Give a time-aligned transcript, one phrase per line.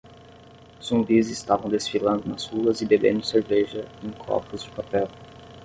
[0.81, 5.07] Zumbis estavam desfilando nas ruas e bebendo cerveja em copos de papel.